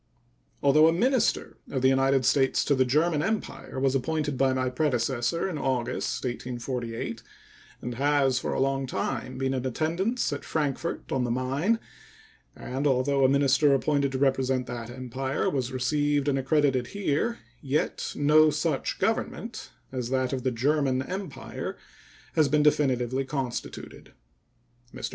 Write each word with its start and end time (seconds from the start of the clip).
Although 0.63 0.87
a 0.87 0.91
minister 0.93 1.57
of 1.69 1.83
the 1.83 1.87
United 1.87 2.25
States 2.25 2.65
to 2.65 2.73
the 2.73 2.85
German 2.85 3.21
Empire 3.21 3.79
was 3.79 3.93
appointed 3.93 4.35
by 4.35 4.51
my 4.51 4.67
predecessor 4.67 5.47
in 5.47 5.59
August, 5.59 6.23
1848, 6.25 7.21
and 7.83 7.93
has 7.93 8.39
for 8.39 8.51
a 8.51 8.59
long 8.59 8.87
time 8.87 9.37
been 9.37 9.53
in 9.53 9.63
attendance 9.63 10.33
at 10.33 10.43
Frankfort 10.43 11.11
on 11.11 11.23
the 11.23 11.29
Main, 11.29 11.79
and 12.55 12.87
although 12.87 13.23
a 13.23 13.29
minister 13.29 13.75
appointed 13.75 14.11
to 14.13 14.17
represent 14.17 14.65
that 14.65 14.89
Empire 14.89 15.47
was 15.51 15.71
received 15.71 16.27
and 16.27 16.39
accredited 16.39 16.87
here, 16.97 17.37
yet 17.61 18.11
no 18.15 18.49
such 18.49 18.97
government 18.97 19.69
as 19.91 20.09
that 20.09 20.33
of 20.33 20.41
the 20.41 20.49
German 20.49 21.03
Empire 21.03 21.77
has 22.33 22.49
been 22.49 22.63
definitively 22.63 23.23
constituted. 23.23 24.13
Mr. 24.91 25.09